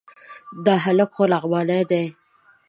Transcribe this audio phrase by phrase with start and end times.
[0.65, 2.03] دا هلک خو لغمانی دی...